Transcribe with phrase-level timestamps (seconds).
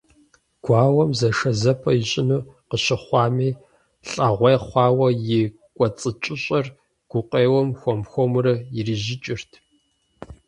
[0.63, 3.49] Гуауэм зэшэзэпӀэ ищӀыну къыщыхъуами,
[4.09, 5.07] лӀэгъуей хъуауэ
[5.39, 5.41] и
[5.75, 6.65] кӀуэцӀыкӀыщӀэр
[7.09, 9.51] гукъеуэм хуэм-хуэмурэ ирижьыкӀырт.